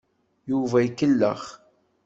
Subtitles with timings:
[0.49, 1.41] Yuba ikellex.